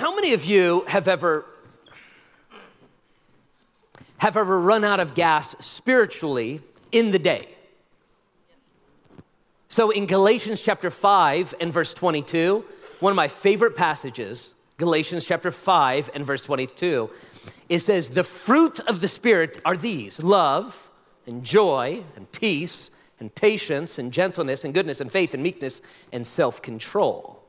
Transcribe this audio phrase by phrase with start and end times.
[0.00, 1.44] how many of you have ever
[4.16, 7.50] have ever run out of gas spiritually in the day?
[9.68, 12.64] So in Galatians chapter 5 and verse 22,
[13.00, 17.10] one of my favorite passages, Galatians chapter 5 and verse 22,
[17.68, 20.88] it says, The fruit of the Spirit are these love
[21.26, 22.88] and joy and peace
[23.18, 27.39] and patience and gentleness and goodness and faith and meekness and self control.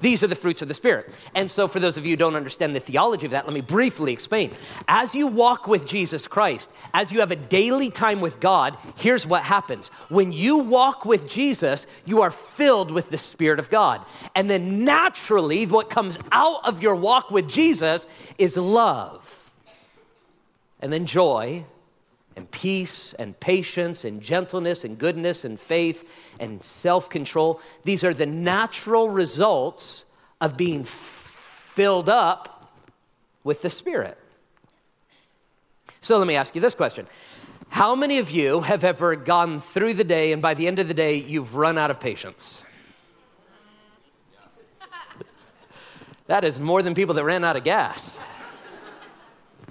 [0.00, 1.14] These are the fruits of the Spirit.
[1.34, 3.60] And so, for those of you who don't understand the theology of that, let me
[3.60, 4.52] briefly explain.
[4.88, 9.26] As you walk with Jesus Christ, as you have a daily time with God, here's
[9.26, 9.88] what happens.
[10.08, 14.04] When you walk with Jesus, you are filled with the Spirit of God.
[14.34, 18.06] And then, naturally, what comes out of your walk with Jesus
[18.38, 19.50] is love,
[20.80, 21.64] and then joy,
[22.36, 26.08] and peace and patience and gentleness and goodness and faith
[26.38, 27.60] and self control.
[27.84, 30.04] These are the natural results
[30.40, 32.70] of being filled up
[33.42, 34.18] with the Spirit.
[36.00, 37.06] So let me ask you this question
[37.68, 40.88] How many of you have ever gone through the day and by the end of
[40.88, 42.62] the day you've run out of patience?
[46.26, 48.18] that is more than people that ran out of gas.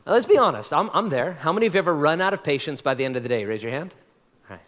[0.05, 0.71] Now, let's be honest.
[0.71, 1.33] I'm, I'm there.
[1.33, 3.45] How many of you ever run out of patience by the end of the day?
[3.45, 3.93] Raise your hand.
[4.49, 4.65] All right.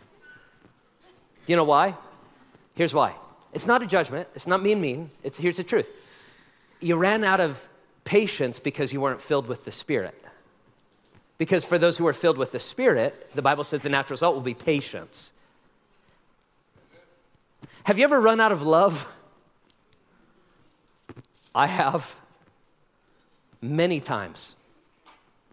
[1.46, 1.96] Do you know why?
[2.74, 3.14] Here's why.
[3.54, 4.28] It's not a judgment.
[4.36, 5.12] It's not mean mean.
[5.24, 5.90] It's here's the truth.
[6.80, 7.68] You ran out of
[8.04, 10.16] patience because you weren't filled with the Spirit.
[11.38, 14.36] Because for those who are filled with the Spirit, the Bible says the natural result
[14.36, 15.32] will be patience.
[17.84, 19.08] Have you ever run out of love?
[21.54, 22.16] I have
[23.62, 24.57] many times.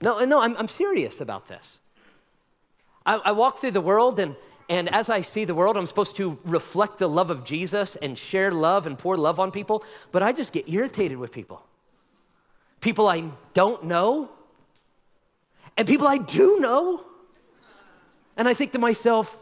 [0.00, 1.78] No, uh, no, I'm, I'm serious about this.
[3.06, 4.36] I, I walk through the world, and,
[4.68, 8.18] and as I see the world, I'm supposed to reflect the love of Jesus and
[8.18, 11.64] share love and pour love on people, but I just get irritated with people.
[12.80, 14.30] People I don't know,
[15.76, 17.04] and people I do know.
[18.36, 19.36] And I think to myself,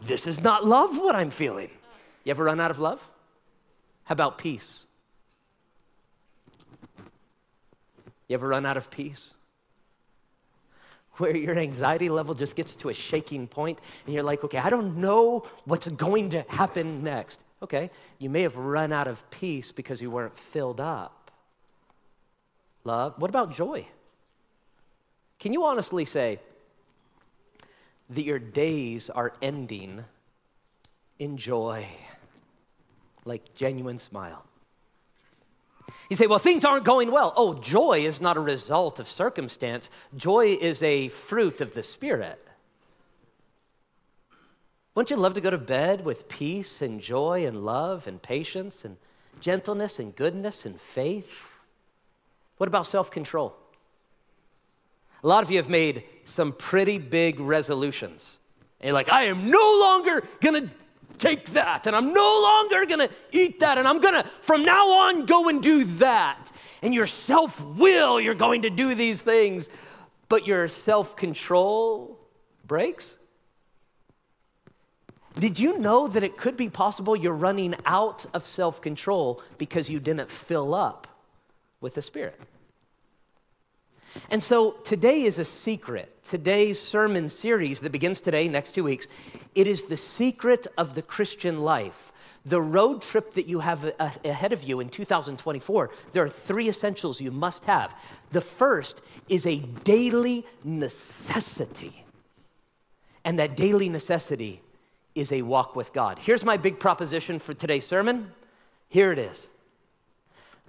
[0.00, 1.70] this is not love what I'm feeling.
[2.24, 3.08] You ever run out of love?
[4.04, 4.84] How about peace?
[8.28, 9.32] You ever run out of peace?
[11.18, 14.70] Where your anxiety level just gets to a shaking point and you're like, okay, I
[14.70, 17.40] don't know what's going to happen next.
[17.62, 21.30] Okay, you may have run out of peace because you weren't filled up.
[22.84, 23.14] Love.
[23.18, 23.86] What about joy?
[25.38, 26.40] Can you honestly say
[28.10, 30.04] that your days are ending
[31.18, 31.86] in joy,
[33.24, 34.44] like genuine smile?
[36.08, 37.32] You say, well, things aren't going well.
[37.36, 42.42] Oh, joy is not a result of circumstance, joy is a fruit of the Spirit.
[44.94, 48.84] Wouldn't you love to go to bed with peace and joy and love and patience
[48.84, 48.96] and
[49.40, 51.52] gentleness and goodness and faith?
[52.56, 53.54] What about self control?
[55.22, 58.38] A lot of you have made some pretty big resolutions.
[58.80, 60.70] And you're like, I am no longer gonna
[61.18, 65.26] take that, and I'm no longer gonna eat that, and I'm gonna, from now on,
[65.26, 66.50] go and do that.
[66.82, 69.68] And your self will, you're going to do these things,
[70.28, 72.18] but your self control
[72.66, 73.16] breaks.
[75.38, 79.88] Did you know that it could be possible you're running out of self control because
[79.88, 81.06] you didn't fill up
[81.80, 82.40] with the Spirit?
[84.30, 86.17] And so today is a secret.
[86.28, 89.06] Today's sermon series that begins today, next two weeks,
[89.54, 92.12] it is the secret of the Christian life.
[92.44, 97.18] The road trip that you have ahead of you in 2024, there are three essentials
[97.18, 97.94] you must have.
[98.30, 99.00] The first
[99.30, 102.04] is a daily necessity.
[103.24, 104.60] And that daily necessity
[105.14, 106.18] is a walk with God.
[106.18, 108.32] Here's my big proposition for today's sermon.
[108.90, 109.48] Here it is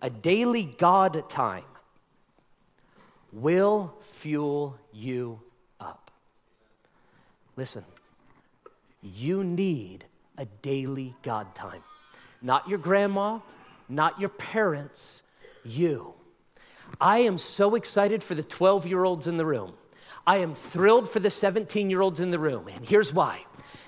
[0.01, 1.65] a daily God time
[3.33, 5.41] will fuel you.
[7.59, 7.83] Listen,
[9.01, 10.05] you need
[10.37, 11.83] a daily God time.
[12.41, 13.39] Not your grandma,
[13.89, 15.23] not your parents,
[15.65, 16.13] you.
[17.01, 19.73] I am so excited for the 12 year olds in the room.
[20.25, 22.69] I am thrilled for the 17 year olds in the room.
[22.69, 23.43] And here's why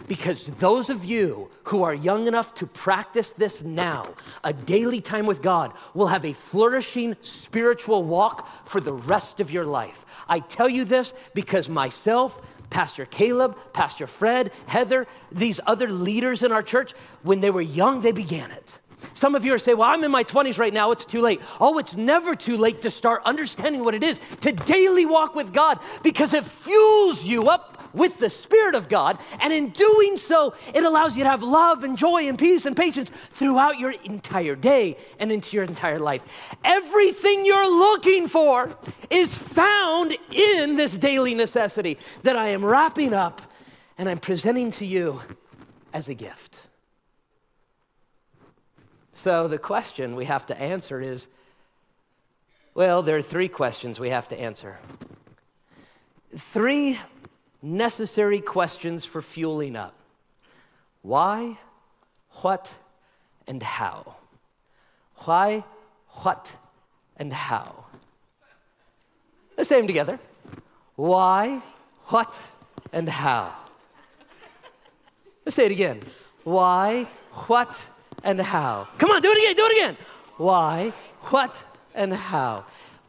[0.07, 4.03] because those of you who are young enough to practice this now,
[4.43, 9.51] a daily time with God, will have a flourishing spiritual walk for the rest of
[9.51, 10.05] your life.
[10.27, 12.41] I tell you this because myself,
[12.71, 18.01] Pastor Caleb, Pastor Fred, Heather, these other leaders in our church, when they were young,
[18.01, 18.79] they began it.
[19.13, 21.41] Some of you are saying, Well, I'm in my 20s right now, it's too late.
[21.59, 25.53] Oh, it's never too late to start understanding what it is to daily walk with
[25.53, 29.17] God because it fuels you up with the Spirit of God.
[29.39, 32.75] And in doing so, it allows you to have love and joy and peace and
[32.75, 36.23] patience throughout your entire day and into your entire life.
[36.63, 38.75] Everything you're looking for
[39.09, 43.41] is found in this daily necessity that I am wrapping up
[43.97, 45.21] and I'm presenting to you
[45.93, 46.59] as a gift.
[49.13, 51.27] So the question we have to answer is
[52.73, 54.77] well, there are three questions we have to answer.
[56.37, 56.97] Three
[57.61, 59.95] necessary questions for fueling up
[61.01, 61.57] why,
[62.41, 62.73] what,
[63.47, 64.15] and how.
[65.25, 65.63] Why,
[66.07, 66.51] what,
[67.17, 67.85] and how.
[69.57, 70.19] Let's say them together.
[70.95, 71.61] Why,
[72.05, 72.39] what,
[72.93, 73.55] and how.
[75.45, 76.01] Let's say it again.
[76.43, 77.07] Why,
[77.47, 77.81] what,
[78.23, 78.87] and how.
[78.97, 79.97] Come on, do it again, do it again.
[80.37, 80.93] Why,
[81.25, 81.63] what,
[81.95, 82.65] and how.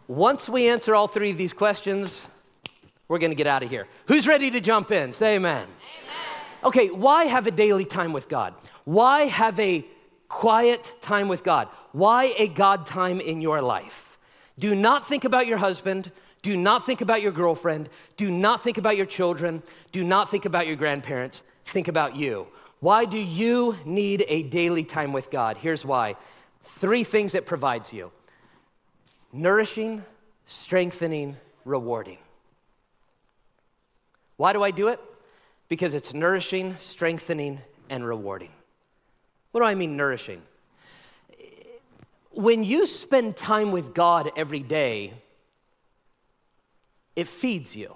[0.08, 2.22] Once we answer all three of these questions,
[3.12, 3.86] we're going to get out of here.
[4.06, 5.12] Who's ready to jump in?
[5.12, 5.64] Say amen.
[5.64, 5.68] amen.
[6.64, 8.54] Okay, why have a daily time with God?
[8.84, 9.84] Why have a
[10.28, 11.68] quiet time with God?
[11.92, 14.16] Why a God time in your life?
[14.58, 16.10] Do not think about your husband.
[16.40, 17.90] Do not think about your girlfriend.
[18.16, 19.62] Do not think about your children.
[19.90, 21.42] Do not think about your grandparents.
[21.66, 22.46] Think about you.
[22.80, 25.58] Why do you need a daily time with God?
[25.58, 26.16] Here's why
[26.62, 28.10] three things it provides you
[29.34, 30.02] nourishing,
[30.46, 31.36] strengthening,
[31.66, 32.16] rewarding.
[34.42, 34.98] Why do I do it?
[35.68, 38.50] Because it's nourishing, strengthening, and rewarding.
[39.52, 40.42] What do I mean, nourishing?
[42.32, 45.12] When you spend time with God every day,
[47.14, 47.94] it feeds you.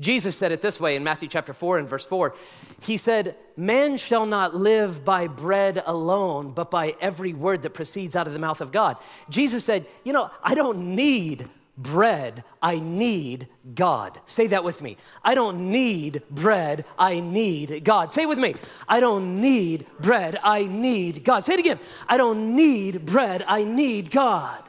[0.00, 2.34] Jesus said it this way in Matthew chapter 4 and verse 4.
[2.80, 8.16] He said, Man shall not live by bread alone, but by every word that proceeds
[8.16, 8.96] out of the mouth of God.
[9.30, 14.20] Jesus said, You know, I don't need bread, I need God.
[14.26, 14.96] Say that with me.
[15.22, 18.12] I don't need bread, I need God.
[18.12, 18.54] Say it with me.
[18.88, 21.40] I don't need bread, I need God.
[21.40, 21.78] Say it again.
[22.08, 24.62] I don't need bread, I need God.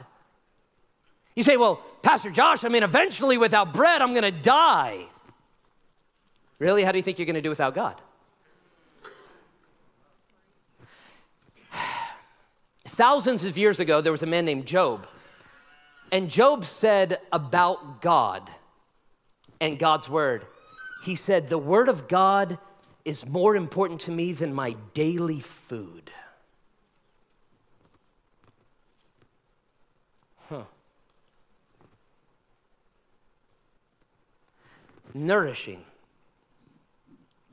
[1.34, 5.06] You say, Well, Pastor Josh, I mean, eventually without bread, I'm gonna die.
[6.58, 6.82] Really?
[6.82, 8.00] How do you think you're going to do without God?
[12.86, 15.06] Thousands of years ago, there was a man named Job.
[16.10, 18.50] And Job said about God
[19.60, 20.46] and God's word,
[21.02, 22.58] he said, The word of God
[23.04, 26.10] is more important to me than my daily food.
[30.48, 30.62] Huh.
[35.14, 35.84] Nourishing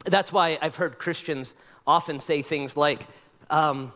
[0.06, 1.54] that's why I've heard Christians
[1.86, 3.02] often say things like,
[3.50, 3.92] um,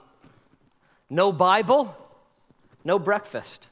[1.09, 1.95] no Bible,
[2.83, 3.67] no breakfast.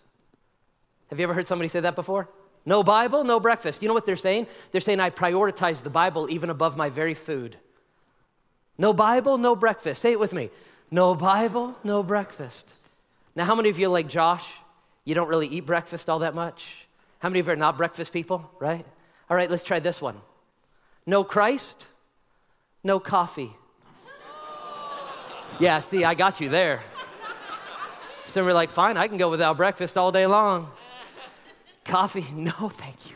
[1.09, 2.30] Have you ever heard somebody say that before?
[2.65, 3.81] No Bible, no breakfast.
[3.81, 4.48] You know what they're saying?
[4.71, 7.57] They're saying, I prioritize the Bible even above my very food.
[8.77, 10.01] No Bible, no breakfast.
[10.01, 10.50] Say it with me.
[10.92, 12.69] No Bible, no breakfast.
[13.36, 14.45] Now, how many of you, like Josh,
[15.06, 16.88] you don't really eat breakfast all that much?
[17.19, 18.86] How many of you are not breakfast people, right?
[19.30, 20.21] All right, let's try this one.
[21.06, 21.86] No Christ,
[22.83, 23.54] no coffee.
[25.59, 26.83] Yeah, see, I got you there.
[28.25, 30.71] So we're like, fine, I can go without breakfast all day long.
[31.88, 32.25] Coffee?
[32.36, 33.16] No, thank you.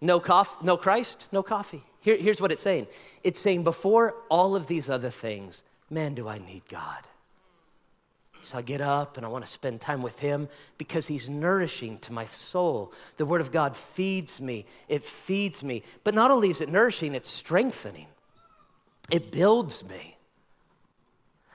[0.00, 1.82] No coffee, no Christ, no coffee.
[2.00, 2.86] Here, here's what it's saying.
[3.22, 7.04] It's saying before all of these other things, man, do I need God.
[8.42, 11.98] So I get up and I want to spend time with Him because He's nourishing
[12.00, 12.92] to my soul.
[13.16, 15.82] The Word of God feeds me, it feeds me.
[16.04, 18.08] But not only is it nourishing, it's strengthening,
[19.10, 20.18] it builds me.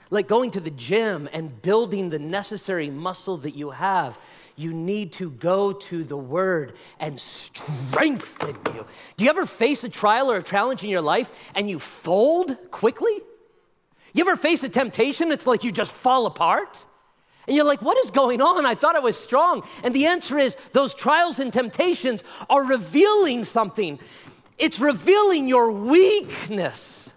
[0.09, 4.17] Like going to the gym and building the necessary muscle that you have,
[4.59, 8.85] you need to go to the Word and strengthen you.
[9.15, 12.57] Do you ever face a trial or a challenge in your life and you fold
[12.69, 13.21] quickly?
[14.11, 15.31] You ever face a temptation?
[15.31, 16.83] It's like you just fall apart.
[17.47, 18.65] And you're like, what is going on?
[18.65, 19.65] I thought I was strong.
[19.81, 23.97] And the answer is those trials and temptations are revealing something.
[24.57, 27.09] It's revealing your weakness.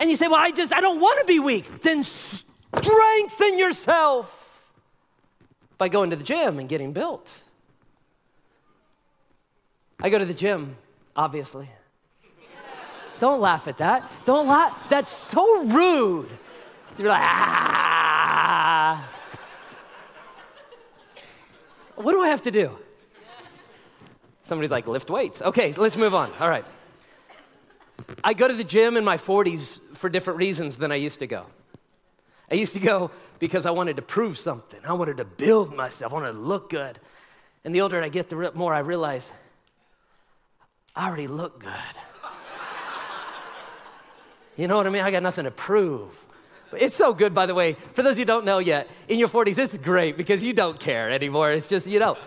[0.00, 1.82] And you say, well, I just, I don't want to be weak.
[1.82, 4.39] Then strengthen yourself
[5.80, 7.32] by going to the gym and getting built.
[9.98, 10.76] I go to the gym,
[11.16, 11.70] obviously.
[13.18, 14.10] Don't laugh at that.
[14.26, 14.76] Don't laugh.
[14.90, 16.28] That's so rude.
[16.98, 19.08] You're like, ah.
[21.96, 22.76] What do I have to do?
[24.42, 25.40] Somebody's like, lift weights.
[25.40, 26.30] Okay, let's move on.
[26.40, 26.66] All right.
[28.22, 31.26] I go to the gym in my 40s for different reasons than I used to
[31.26, 31.46] go.
[32.50, 34.80] I used to go because I wanted to prove something.
[34.84, 36.12] I wanted to build myself.
[36.12, 36.98] I wanted to look good.
[37.64, 39.30] And the older I get, the more I realize
[40.96, 41.70] I already look good.
[44.56, 45.02] you know what I mean?
[45.02, 46.26] I got nothing to prove.
[46.72, 47.76] It's so good, by the way.
[47.94, 50.78] For those who don't know yet, in your 40s, this is great because you don't
[50.78, 51.52] care anymore.
[51.52, 52.18] It's just, you don't.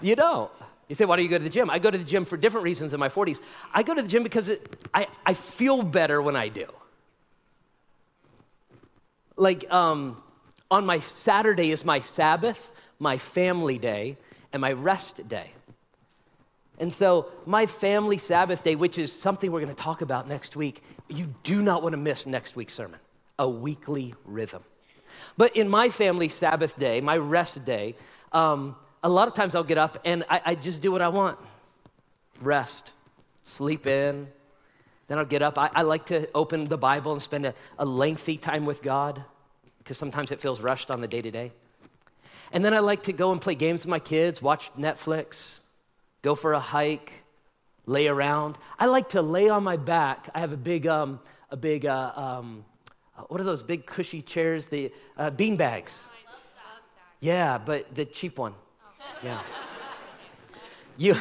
[0.00, 0.50] You don't.
[0.88, 1.70] You say, why do you go to the gym?
[1.70, 3.40] I go to the gym for different reasons in my 40s.
[3.72, 6.66] I go to the gym because it, I, I feel better when I do.
[9.40, 10.22] Like, um,
[10.70, 14.18] on my Saturday is my Sabbath, my family day,
[14.52, 15.52] and my rest day.
[16.78, 20.56] And so, my family Sabbath day, which is something we're going to talk about next
[20.56, 23.00] week, you do not want to miss next week's sermon
[23.38, 24.62] a weekly rhythm.
[25.38, 27.96] But in my family Sabbath day, my rest day,
[28.32, 31.08] um, a lot of times I'll get up and I, I just do what I
[31.08, 31.38] want
[32.42, 32.90] rest,
[33.44, 34.28] sleep in.
[35.10, 35.58] Then I'll get up.
[35.58, 39.24] I, I like to open the Bible and spend a, a lengthy time with God
[39.78, 41.50] because sometimes it feels rushed on the day to day.
[42.52, 45.58] And then I like to go and play games with my kids, watch Netflix,
[46.22, 47.24] go for a hike,
[47.86, 48.56] lay around.
[48.78, 50.28] I like to lay on my back.
[50.32, 51.18] I have a big, um,
[51.50, 52.64] a big uh, um,
[53.18, 54.66] uh, what are those big cushy chairs?
[54.66, 56.00] The uh, bean bags.
[57.18, 58.54] Yeah, but the cheap one.
[59.24, 59.42] Yeah.
[60.96, 61.16] You,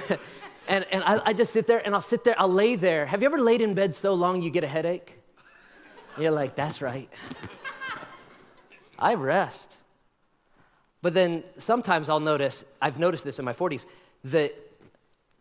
[0.70, 3.08] and, and I, I just sit there and I'll sit there, I'll lay there.
[3.08, 5.16] Have you ever laid in bed so long you get a headache?
[6.18, 7.10] You're like, that's right.
[9.00, 9.78] I rest.
[11.02, 13.86] But then sometimes I'll notice, I've noticed this in my 40s,
[14.26, 14.54] that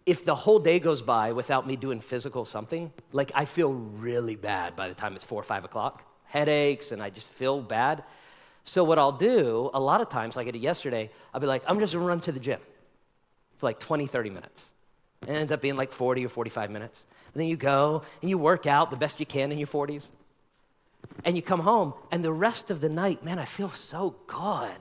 [0.07, 4.37] if the whole day goes by without me doing physical something, like I feel really
[4.37, 8.03] bad by the time it's four or five o'clock headaches and I just feel bad.
[8.65, 11.63] So, what I'll do a lot of times, like I did yesterday, I'll be like,
[11.67, 12.61] I'm just gonna run to the gym
[13.59, 14.71] for like 20, 30 minutes.
[15.23, 17.07] It ends up being like 40 or 45 minutes.
[17.35, 20.09] And then you go and you work out the best you can in your 40s.
[21.25, 24.81] And you come home, and the rest of the night, man, I feel so good.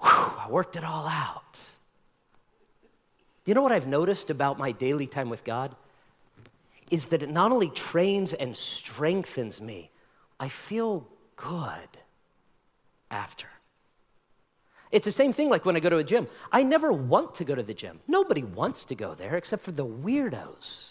[0.00, 1.60] Whew, I worked it all out.
[3.44, 5.74] You know what I've noticed about my daily time with God?
[6.90, 9.90] Is that it not only trains and strengthens me,
[10.38, 11.06] I feel
[11.36, 11.88] good
[13.10, 13.46] after.
[14.92, 16.28] It's the same thing like when I go to a gym.
[16.52, 18.00] I never want to go to the gym.
[18.06, 20.90] Nobody wants to go there except for the weirdos.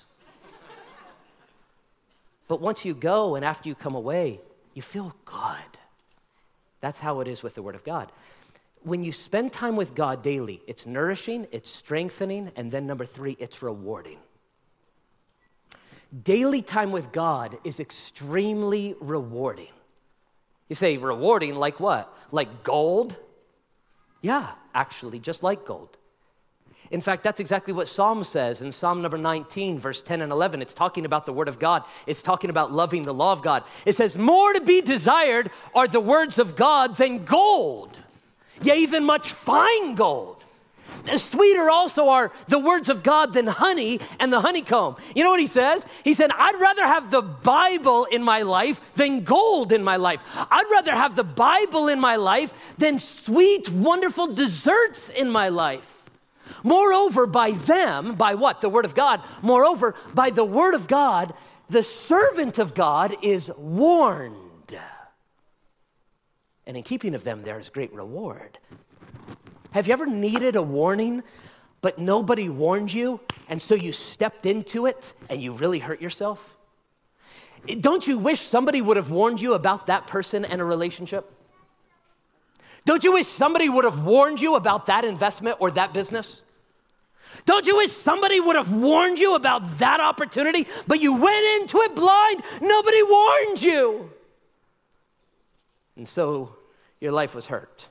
[2.48, 4.42] but once you go and after you come away,
[4.74, 5.80] you feel good.
[6.82, 8.12] That's how it is with the Word of God.
[8.84, 13.36] When you spend time with God daily, it's nourishing, it's strengthening, and then number three,
[13.40, 14.20] it's rewarding.
[16.24, 19.74] Daily time with God is extremely rewarding.
[20.70, 22.14] You say, rewarding like what?
[22.32, 23.16] Like gold?
[24.26, 25.98] Yeah, actually, just like gold.
[26.90, 30.64] In fact, that's exactly what Psalm says in Psalm number 19, verse 10 and 11.
[30.64, 33.66] It's talking about the Word of God, it's talking about loving the law of God.
[33.86, 38.00] It says, More to be desired are the words of God than gold,
[38.64, 40.35] yea, even much fine gold
[41.16, 44.96] Sweeter also are the words of God than honey and the honeycomb.
[45.16, 45.86] You know what he says?
[46.04, 50.22] He said, I'd rather have the Bible in my life than gold in my life.
[50.36, 56.04] I'd rather have the Bible in my life than sweet, wonderful desserts in my life.
[56.64, 58.62] Moreover, by them, by what?
[58.62, 59.22] The Word of God.
[59.42, 61.34] Moreover, by the Word of God,
[61.70, 64.36] the servant of God is warned.
[66.68, 68.58] And in keeping of them, there is great reward.
[69.76, 71.22] Have you ever needed a warning,
[71.82, 76.56] but nobody warned you, and so you stepped into it and you really hurt yourself?
[77.82, 81.30] Don't you wish somebody would have warned you about that person and a relationship?
[82.86, 86.42] Don't you wish somebody would have warned you about that investment or that business?
[87.46, 91.82] Don't you wish somebody would have warned you about that opportunity, but you went into
[91.82, 92.42] it blind?
[92.62, 94.10] Nobody warned you.
[95.98, 96.56] And so
[97.02, 97.90] your life was hurt.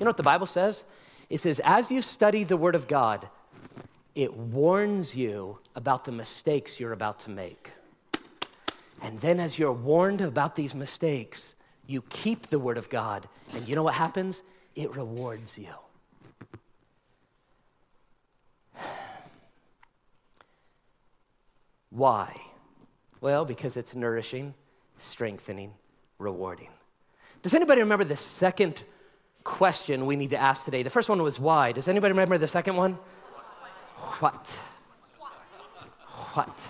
[0.00, 0.82] You know what the Bible says?
[1.32, 3.26] It says, as you study the Word of God,
[4.14, 7.70] it warns you about the mistakes you're about to make.
[9.00, 11.54] And then, as you're warned about these mistakes,
[11.86, 13.30] you keep the Word of God.
[13.54, 14.42] And you know what happens?
[14.76, 15.72] It rewards you.
[21.88, 22.42] Why?
[23.22, 24.52] Well, because it's nourishing,
[24.98, 25.72] strengthening,
[26.18, 26.68] rewarding.
[27.40, 28.82] Does anybody remember the second
[29.44, 30.82] question we need to ask today.
[30.82, 31.72] The first one was why.
[31.72, 32.98] Does anybody remember the second one?
[34.20, 34.52] What?
[36.34, 36.64] What?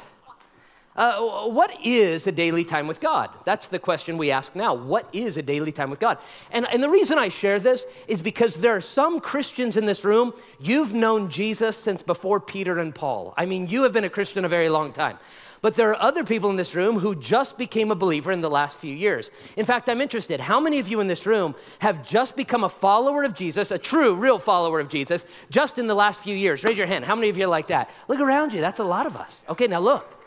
[0.94, 3.30] Uh, what is a daily time with God?
[3.46, 4.74] That's the question we ask now.
[4.74, 6.18] What is a daily time with God?
[6.50, 10.04] And, and the reason I share this is because there are some Christians in this
[10.04, 13.32] room, you've known Jesus since before Peter and Paul.
[13.38, 15.18] I mean, you have been a Christian a very long time.
[15.62, 18.50] But there are other people in this room who just became a believer in the
[18.50, 19.30] last few years.
[19.56, 20.40] In fact, I'm interested.
[20.40, 23.78] How many of you in this room have just become a follower of Jesus, a
[23.78, 26.64] true, real follower of Jesus, just in the last few years?
[26.64, 27.04] Raise your hand.
[27.04, 27.88] How many of you are like that?
[28.08, 28.60] Look around you.
[28.60, 29.44] That's a lot of us.
[29.48, 30.18] Okay, now look.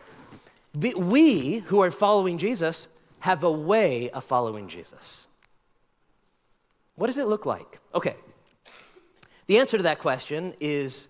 [0.73, 2.87] We who are following Jesus
[3.19, 5.27] have a way of following Jesus.
[6.95, 7.79] What does it look like?
[7.93, 8.15] Okay.
[9.47, 11.09] The answer to that question is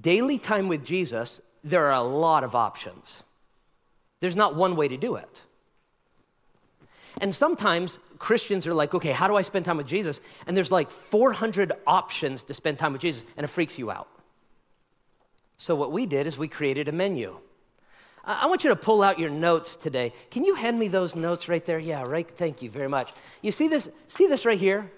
[0.00, 3.22] daily time with Jesus there are a lot of options.
[4.20, 5.42] There's not one way to do it.
[7.20, 10.20] And sometimes Christians are like, okay, how do I spend time with Jesus?
[10.46, 14.08] And there's like 400 options to spend time with Jesus, and it freaks you out.
[15.56, 17.36] So, what we did is we created a menu.
[18.24, 20.12] I want you to pull out your notes today.
[20.30, 21.78] Can you hand me those notes right there?
[21.78, 22.28] Yeah, right.
[22.28, 23.12] Thank you very much.
[23.40, 23.88] You see this?
[24.08, 24.90] See this right here?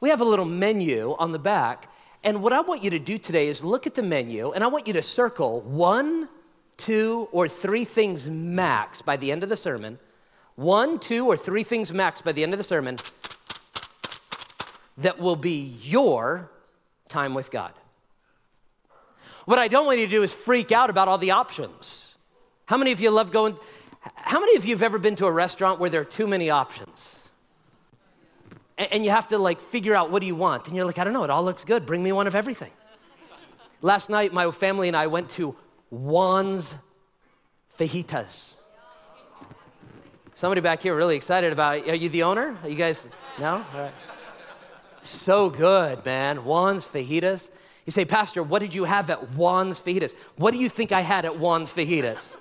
[0.00, 1.90] We have a little menu on the back,
[2.24, 4.66] and what I want you to do today is look at the menu and I
[4.66, 6.28] want you to circle one,
[6.76, 9.98] two, or three things max by the end of the sermon.
[10.56, 12.96] One, two, or three things max by the end of the sermon
[14.98, 16.50] that will be your
[17.08, 17.72] time with God.
[19.44, 22.14] What I don't want you to do is freak out about all the options.
[22.66, 23.56] How many of you love going?
[24.14, 26.50] How many of you have ever been to a restaurant where there are too many
[26.50, 27.17] options?
[28.78, 30.68] And you have to like figure out what do you want.
[30.68, 31.84] And you're like i don't know it all looks good.
[31.84, 32.70] Bring me one of everything.
[33.82, 35.56] Last night my family and i went to
[35.90, 36.74] juan's
[37.78, 38.54] fajitas.
[40.34, 41.88] Somebody back here really excited about it.
[41.88, 42.56] are you the owner?
[42.62, 43.08] Are you guys
[43.40, 43.64] no?
[43.74, 43.94] All right.
[45.02, 46.38] So good man.
[46.38, 47.50] Juan's fajitas.
[47.84, 50.14] You say pastor what did you have at juan's fajitas?
[50.36, 52.36] What do you think i had at juan's fajitas?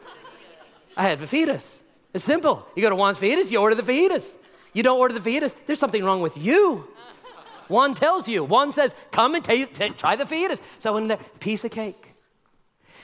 [0.96, 1.78] I had fajitas.
[2.14, 2.68] It's simple.
[2.76, 4.38] You go to juan's fajitas you order the fajitas
[4.78, 6.88] you don't order the fajitas, there's something wrong with you.
[7.68, 8.44] Juan tells you.
[8.44, 10.62] Juan says, come and t- t- try the fajitas.
[10.78, 12.14] So I went in there, piece of cake.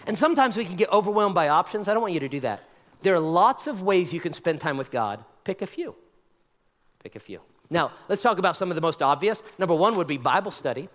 [0.05, 1.87] And sometimes we can get overwhelmed by options.
[1.87, 2.61] I don't want you to do that.
[3.01, 5.25] There are lots of ways you can spend time with God.
[5.45, 5.95] Pick a few.
[7.01, 7.41] Pick a few.
[7.71, 9.41] Now, let's talk about some of the most obvious.
[9.57, 10.89] Number one would be Bible study.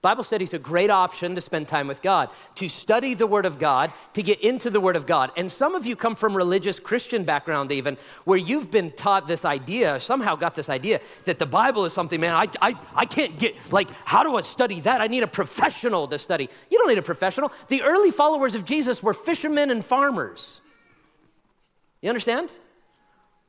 [0.00, 3.46] Bible study is a great option to spend time with God, to study the Word
[3.46, 5.32] of God, to get into the Word of God.
[5.36, 9.44] And some of you come from religious Christian background, even, where you've been taught this
[9.44, 13.38] idea, somehow got this idea that the Bible is something, man, I, I, I can't
[13.38, 15.00] get, like, how do I study that?
[15.00, 16.48] I need a professional to study.
[16.70, 17.50] You don't need a professional.
[17.68, 20.60] The early followers of Jesus were fishermen and farmers.
[22.00, 22.52] You understand?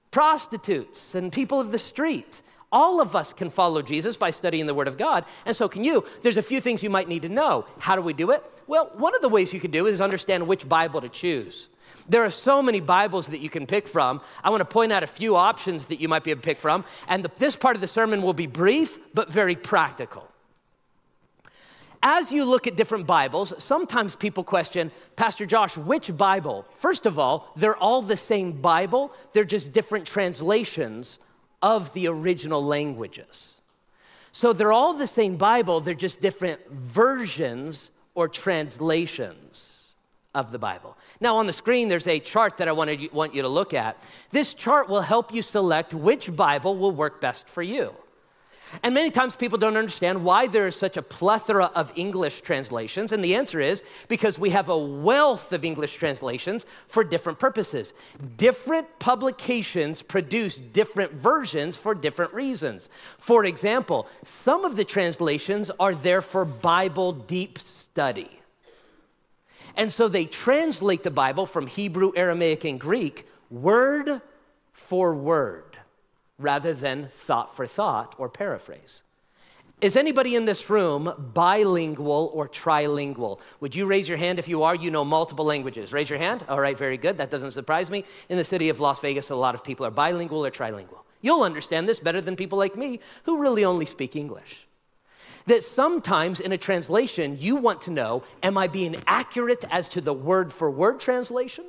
[0.09, 2.41] Prostitutes and people of the street.
[2.71, 5.83] All of us can follow Jesus by studying the Word of God, and so can
[5.83, 6.05] you.
[6.21, 7.65] There's a few things you might need to know.
[7.79, 8.43] How do we do it?
[8.67, 11.69] Well, one of the ways you can do it is understand which Bible to choose.
[12.07, 14.21] There are so many Bibles that you can pick from.
[14.43, 16.57] I want to point out a few options that you might be able to pick
[16.57, 20.27] from, and the, this part of the sermon will be brief but very practical.
[22.01, 26.65] As you look at different Bibles, sometimes people question, Pastor Josh, which Bible?
[26.75, 31.19] First of all, they're all the same Bible, they're just different translations
[31.61, 33.55] of the original languages.
[34.31, 39.87] So they're all the same Bible, they're just different versions or translations
[40.35, 40.95] of the Bible.
[41.19, 44.01] Now, on the screen, there's a chart that I want you to look at.
[44.31, 47.93] This chart will help you select which Bible will work best for you.
[48.83, 53.11] And many times people don't understand why there is such a plethora of English translations.
[53.11, 57.93] And the answer is because we have a wealth of English translations for different purposes.
[58.37, 62.89] Different publications produce different versions for different reasons.
[63.17, 68.39] For example, some of the translations are there for Bible deep study.
[69.75, 74.21] And so they translate the Bible from Hebrew, Aramaic, and Greek word
[74.73, 75.68] for word
[76.39, 79.03] rather than thought for thought or paraphrase.
[79.81, 83.39] Is anybody in this room bilingual or trilingual?
[83.61, 84.75] Would you raise your hand if you are?
[84.75, 85.93] You know multiple languages.
[85.93, 86.43] Raise your hand.
[86.49, 87.17] All right, very good.
[87.17, 88.03] That doesn't surprise me.
[88.27, 91.05] In the city of Las Vegas, a lot of people are bilingual or trilingual.
[91.21, 94.67] You'll understand this better than people like me who really only speak English.
[95.45, 100.01] That sometimes in a translation, you want to know am I being accurate as to
[100.01, 101.63] the word for word translation?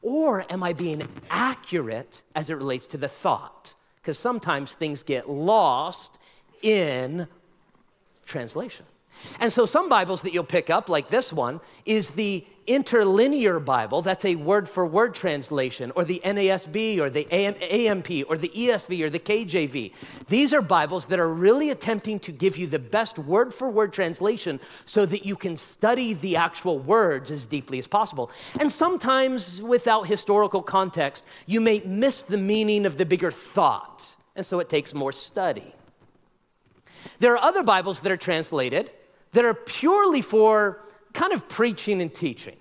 [0.00, 3.74] Or am I being accurate as it relates to the thought?
[4.06, 6.16] Because sometimes things get lost
[6.62, 7.26] in
[8.24, 8.86] translation.
[9.40, 14.02] And so, some Bibles that you'll pick up, like this one, is the interlinear Bible.
[14.02, 19.02] That's a word for word translation, or the NASB, or the AMP, or the ESV,
[19.02, 19.92] or the KJV.
[20.28, 23.92] These are Bibles that are really attempting to give you the best word for word
[23.92, 28.30] translation so that you can study the actual words as deeply as possible.
[28.58, 34.14] And sometimes, without historical context, you may miss the meaning of the bigger thought.
[34.34, 35.74] And so, it takes more study.
[37.20, 38.90] There are other Bibles that are translated
[39.36, 40.80] that are purely for
[41.12, 42.56] kind of preaching and teaching.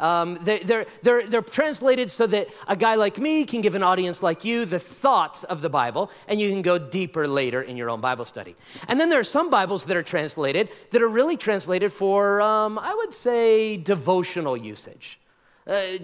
[0.00, 3.84] Um, they, they're, they're, they're translated so that a guy like me can give an
[3.84, 7.76] audience like you the thoughts of the Bible, and you can go deeper later in
[7.76, 8.56] your own Bible study.
[8.88, 12.76] And then there are some Bibles that are translated that are really translated for, um,
[12.76, 15.19] I would say, devotional usage.
[15.70, 15.98] Uh,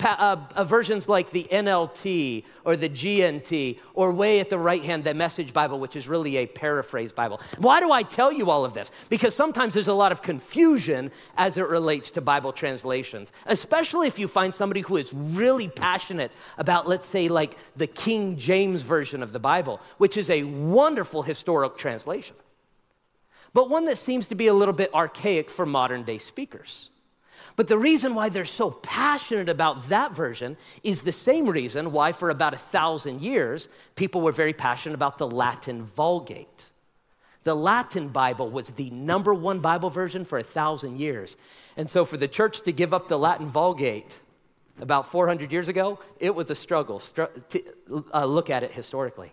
[0.00, 5.04] uh, uh, versions like the NLT or the GNT, or way at the right hand,
[5.04, 7.38] the Message Bible, which is really a paraphrase Bible.
[7.58, 8.90] Why do I tell you all of this?
[9.10, 14.18] Because sometimes there's a lot of confusion as it relates to Bible translations, especially if
[14.18, 19.22] you find somebody who is really passionate about, let's say, like the King James Version
[19.22, 22.36] of the Bible, which is a wonderful historic translation,
[23.52, 26.88] but one that seems to be a little bit archaic for modern day speakers.
[27.58, 32.12] But the reason why they're so passionate about that version is the same reason why,
[32.12, 36.66] for about a thousand years, people were very passionate about the Latin Vulgate.
[37.42, 41.36] The Latin Bible was the number one Bible version for a thousand years.
[41.76, 44.20] And so, for the church to give up the Latin Vulgate
[44.80, 47.00] about 400 years ago, it was a struggle.
[47.00, 49.32] to, uh, look at it historically.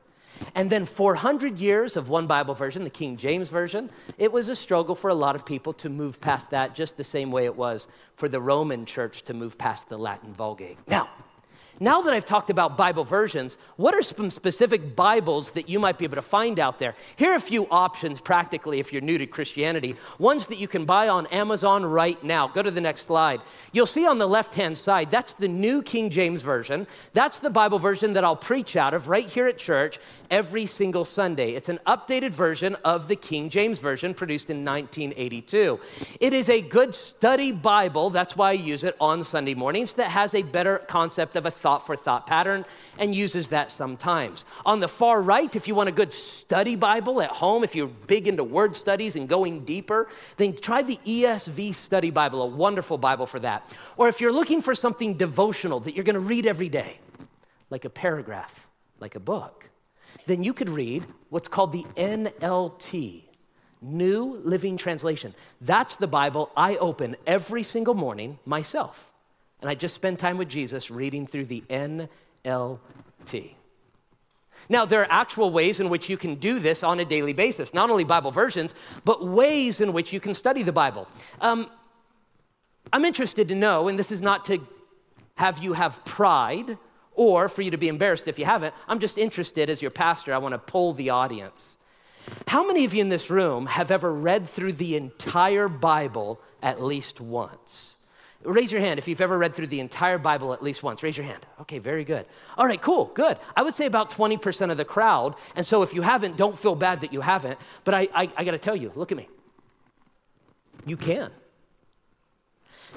[0.54, 4.56] And then 400 years of one Bible version, the King James Version, it was a
[4.56, 7.56] struggle for a lot of people to move past that, just the same way it
[7.56, 10.78] was for the Roman church to move past the Latin Vulgate.
[10.88, 11.10] Now,
[11.80, 15.98] now that I've talked about Bible versions, what are some specific Bibles that you might
[15.98, 16.96] be able to find out there?
[17.16, 20.86] Here are a few options practically if you're new to Christianity, ones that you can
[20.86, 22.48] buy on Amazon right now.
[22.48, 23.42] Go to the next slide.
[23.72, 26.88] You'll see on the left hand side, that's the New King James Version.
[27.14, 30.00] That's the Bible version that I'll preach out of right here at church
[30.32, 31.56] every single Sunday.
[31.56, 35.80] It's an updated version of the King James Version produced in 1982.
[36.20, 40.10] It is a good study Bible, that's why I use it on Sunday mornings, that
[40.12, 42.64] has a better concept of a thought for thought pattern
[43.00, 44.46] and uses that sometimes.
[44.68, 47.88] On the far right, if you want a good study Bible at home, if you're
[47.88, 53.00] big into word studies and going deeper, then try the ESV Study Bible, a wonderful
[53.00, 53.76] Bible for that.
[53.98, 57.00] Or if you're looking for something devotional that you're going to read every day,
[57.72, 58.68] like a paragraph,
[59.00, 59.72] like a book,
[60.28, 63.24] then you could read what's called the NLT.
[63.82, 65.34] New Living Translation.
[65.62, 69.15] That's the Bible I open every single morning myself.
[69.66, 73.56] And I just spend time with Jesus reading through the NLT.
[74.70, 77.74] Now, there are actual ways in which you can do this on a daily basis,
[77.74, 78.76] not only Bible versions,
[79.06, 81.08] but ways in which you can study the Bible.
[81.42, 81.68] Um,
[82.94, 84.60] I'm interested to know, and this is not to
[85.34, 86.78] have you have pride
[87.14, 88.76] or for you to be embarrassed if you haven't.
[88.88, 91.76] I'm just interested as your pastor, I want to poll the audience.
[92.46, 96.84] How many of you in this room have ever read through the entire Bible at
[96.84, 97.95] least once?
[98.46, 101.02] Raise your hand if you've ever read through the entire Bible at least once.
[101.02, 101.46] Raise your hand.
[101.62, 102.26] Okay, very good.
[102.58, 103.38] All right, cool, good.
[103.56, 105.36] I would say about 20% of the crowd.
[105.56, 107.58] And so if you haven't, don't feel bad that you haven't.
[107.84, 109.28] But I, I, I got to tell you, look at me.
[110.86, 111.32] You can.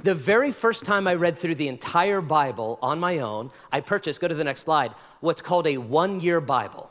[0.02, 4.20] The very first time I read through the entire Bible on my own, I purchased,
[4.20, 6.90] go to the next slide, what's called a one year Bible.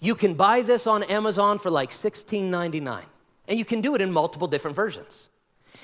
[0.00, 3.04] You can buy this on Amazon for like $16.99,
[3.48, 5.30] and you can do it in multiple different versions.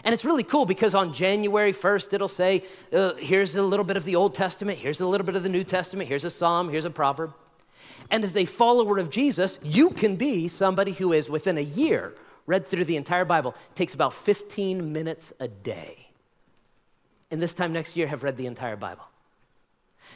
[0.04, 3.96] And it's really cool because on January 1st, it'll say, uh, here's a little bit
[3.96, 6.70] of the Old Testament, here's a little bit of the New Testament, here's a psalm,
[6.70, 7.32] here's a proverb.
[8.10, 12.14] And as a follower of Jesus, you can be somebody who is within a year
[12.46, 13.54] read through the entire Bible.
[13.70, 16.08] It takes about 15 minutes a day.
[17.30, 19.04] And this time next year, have read the entire Bible.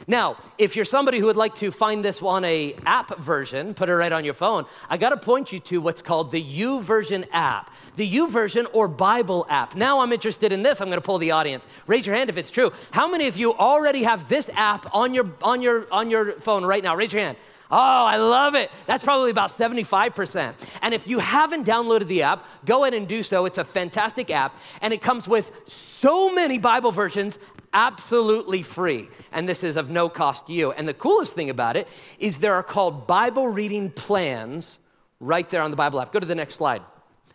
[0.07, 3.89] Now, if you're somebody who would like to find this on a app version, put
[3.89, 7.27] it right on your phone, I got to point you to what's called the YouVersion
[7.31, 7.71] app.
[7.95, 9.75] The YouVersion or Bible app.
[9.75, 10.81] Now I'm interested in this.
[10.81, 11.65] I'm going to pull the audience.
[11.87, 12.71] Raise your hand if it's true.
[12.91, 16.65] How many of you already have this app on your on your on your phone
[16.65, 16.95] right now?
[16.95, 17.37] Raise your hand.
[17.71, 18.69] Oh, I love it.
[18.85, 20.53] That's probably about 75%.
[20.83, 23.45] And if you haven't downloaded the app, go ahead and do so.
[23.45, 27.39] It's a fantastic app, and it comes with so many Bible versions
[27.75, 29.09] absolutely free.
[29.31, 30.71] And this is of no cost to you.
[30.71, 34.79] And the coolest thing about it is there are called Bible reading plans
[35.19, 36.11] right there on the Bible app.
[36.11, 36.81] Go to the next slide.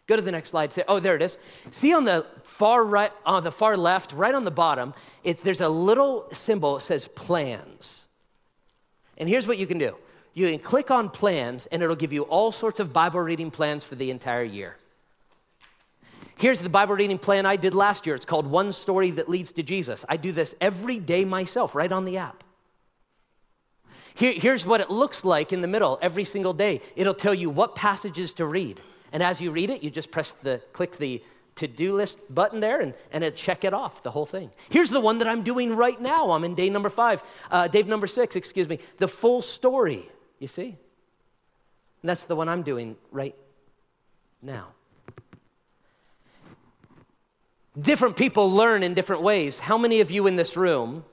[0.07, 0.73] Go to the next slide.
[0.73, 1.37] Say, Oh, there it is.
[1.71, 5.61] See on the far right, on the far left, right on the bottom, it's, there's
[5.61, 8.09] a little symbol that says plans.
[9.19, 9.95] And here's what you can do
[10.33, 13.85] you can click on plans, and it'll give you all sorts of Bible reading plans
[13.85, 14.77] for the entire year.
[16.41, 18.15] Here's the Bible reading plan I did last year.
[18.15, 20.07] It's called One Story That Leads to Jesus.
[20.09, 22.43] I do this every day myself, right on the app.
[24.15, 26.81] Here, here's what it looks like in the middle every single day.
[26.97, 28.81] It'll tell you what passages to read.
[29.13, 31.23] And as you read it, you just press the, click the
[31.57, 34.51] to-do list button there and, and it check it off, the whole thing.
[34.71, 36.31] Here's the one that I'm doing right now.
[36.31, 38.79] I'm in day number five, uh, day number six, excuse me.
[38.97, 40.69] The full story, you see?
[42.01, 43.37] And that's the one I'm doing right
[44.41, 44.69] now.
[47.79, 49.61] Different people learn in different ways.
[49.61, 51.05] How many of you in this room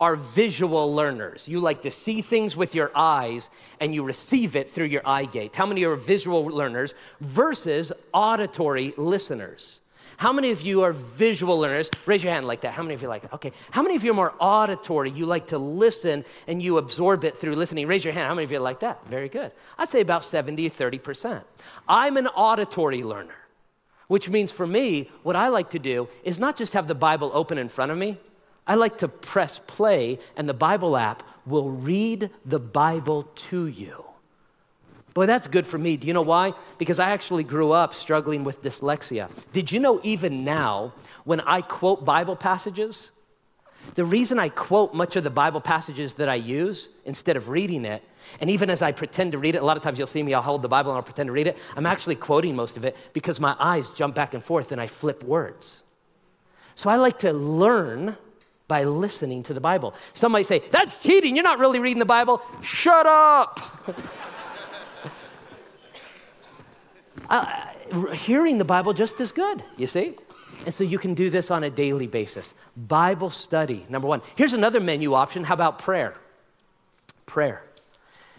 [0.00, 1.46] are visual learners?
[1.46, 5.24] You like to see things with your eyes and you receive it through your eye
[5.24, 5.54] gate.
[5.54, 9.80] How many are visual learners versus auditory listeners?
[10.18, 11.90] How many of you are visual learners?
[12.04, 12.72] Raise your hand like that.
[12.72, 13.32] How many of you like that?
[13.34, 13.52] Okay.
[13.70, 15.12] How many of you are more auditory?
[15.12, 17.86] You like to listen and you absorb it through listening.
[17.86, 18.26] Raise your hand.
[18.26, 19.06] How many of you like that?
[19.06, 19.52] Very good.
[19.78, 21.44] I'd say about 70 30%.
[21.86, 23.36] I'm an auditory learner,
[24.08, 27.30] which means for me, what I like to do is not just have the Bible
[27.32, 28.18] open in front of me,
[28.66, 34.04] I like to press play and the Bible app will read the Bible to you.
[35.14, 35.96] Boy, that's good for me.
[35.96, 36.52] Do you know why?
[36.76, 39.30] Because I actually grew up struggling with dyslexia.
[39.52, 40.92] Did you know even now,
[41.24, 43.10] when I quote Bible passages,
[43.94, 47.84] the reason I quote much of the Bible passages that I use instead of reading
[47.84, 48.02] it,
[48.40, 50.34] and even as I pretend to read it, a lot of times you'll see me,
[50.34, 51.56] I'll hold the Bible and I'll pretend to read it.
[51.76, 54.86] I'm actually quoting most of it because my eyes jump back and forth and I
[54.86, 55.82] flip words.
[56.74, 58.16] So I like to learn
[58.68, 59.94] by listening to the Bible.
[60.12, 61.34] Some might say, That's cheating.
[61.34, 62.42] You're not really reading the Bible.
[62.62, 63.58] Shut up.
[67.30, 67.66] uh,
[68.14, 70.16] hearing the Bible just as good, you see?
[70.68, 72.52] And so you can do this on a daily basis.
[72.76, 74.20] Bible study, number one.
[74.36, 75.44] Here's another menu option.
[75.44, 76.14] How about prayer?
[77.24, 77.62] Prayer.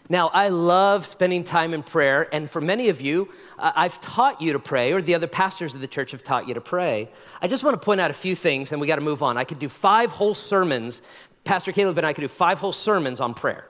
[0.10, 4.44] Now, I love spending time in prayer, and for many of you, uh, I've taught
[4.44, 7.10] you to pray, or the other pastors of the church have taught you to pray.
[7.42, 9.36] I just want to point out a few things, and we got to move on.
[9.36, 11.02] I could do five whole sermons.
[11.46, 13.66] Pastor Caleb and I could do five whole sermons on prayer,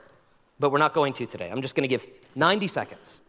[0.58, 1.48] but we're not going to today.
[1.50, 3.22] I'm just going to give 90 seconds.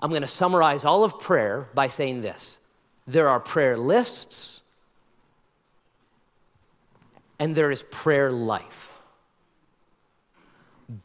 [0.00, 2.56] I'm going to summarize all of prayer by saying this
[3.08, 4.60] there are prayer lists,
[7.38, 8.98] and there is prayer life.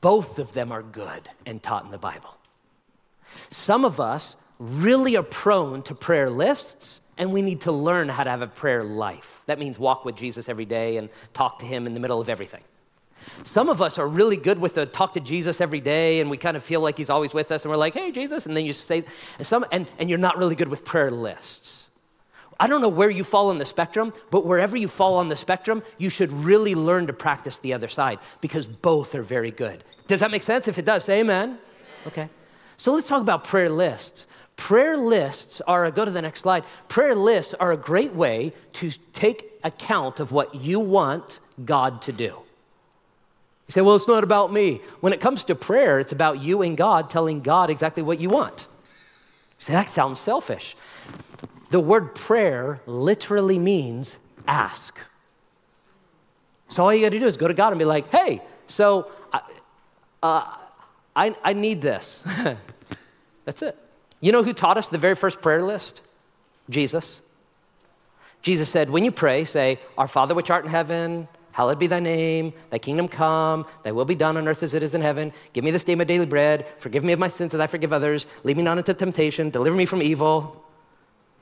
[0.02, 2.36] Both of them are good and taught in the Bible.
[3.52, 8.26] Some of us really are prone to prayer lists, and we need to learn how
[8.26, 9.42] to have a prayer life.
[9.46, 12.28] That means walk with Jesus every day and talk to Him in the middle of
[12.28, 12.64] everything.
[13.44, 16.36] Some of us are really good with the talk to Jesus every day, and we
[16.36, 18.66] kind of feel like he's always with us, and we're like, hey, Jesus, and then
[18.66, 19.06] you say,
[19.38, 21.83] and, some, and, and you're not really good with prayer lists.
[22.60, 25.36] I don't know where you fall on the spectrum, but wherever you fall on the
[25.36, 29.84] spectrum, you should really learn to practice the other side because both are very good.
[30.08, 30.68] Does that make sense?
[30.68, 31.50] If it does, say amen.
[31.50, 31.60] amen.
[32.08, 32.30] Okay.
[32.78, 34.28] So let's talk about prayer lists.
[34.56, 36.64] Prayer lists are, go to the next slide.
[36.88, 42.12] Prayer lists are a great way to take account of what you want God to
[42.12, 42.44] do.
[43.68, 44.82] You say, well, it's not about me.
[45.00, 48.30] When it comes to prayer, it's about you and God telling God exactly what you
[48.30, 48.68] want.
[49.60, 50.76] You say, that sounds selfish.
[51.74, 54.96] The word prayer literally means ask.
[56.68, 59.10] So all you got to do is go to God and be like, hey, so
[59.34, 59.40] uh,
[61.16, 62.22] I, I need this.
[63.46, 63.76] That's it.
[64.22, 66.02] You know who taught us the very first prayer list?
[66.70, 67.22] Jesus.
[68.44, 72.00] Jesus said, when you pray, say, Our Father which art in heaven, Hallowed be thy
[72.00, 75.34] name, thy kingdom come, thy will be done on earth as it is in heaven.
[75.54, 76.68] Give me this day my daily bread.
[76.78, 78.28] Forgive me of my sins as I forgive others.
[78.44, 79.50] Lead me not into temptation.
[79.50, 80.64] Deliver me from evil.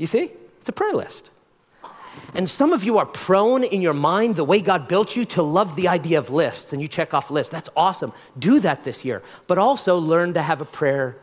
[0.02, 0.32] You see?
[0.58, 1.30] It's a prayer list.
[2.34, 5.44] And some of you are prone in your mind, the way God built you, to
[5.44, 7.52] love the idea of lists, and you check off lists.
[7.52, 8.12] That's awesome.
[8.40, 9.22] Do that this year.
[9.46, 11.18] But also learn to have a prayer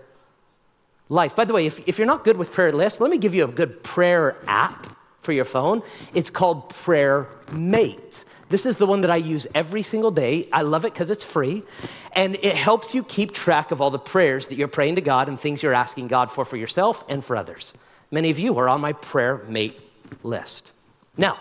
[1.09, 1.35] life.
[1.35, 3.43] By the way, if, if you're not good with prayer lists, let me give you
[3.43, 4.87] a good prayer app
[5.23, 5.83] for your phone.
[6.15, 8.25] It's called Prayer Mate.
[8.49, 10.49] This is the one that I use every single day.
[10.53, 11.65] I love it because it's free.
[12.13, 15.29] And it helps you keep track of all the prayers that you're praying to God
[15.29, 17.73] and things you're asking God for for yourself and for others.
[18.11, 19.79] Many of you are on my prayer mate
[20.23, 20.73] list.
[21.17, 21.39] Now,